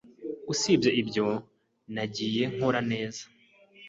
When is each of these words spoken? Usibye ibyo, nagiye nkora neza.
Usibye 0.53 0.89
ibyo, 1.01 1.27
nagiye 1.93 2.43
nkora 2.53 2.79
neza. 2.91 3.23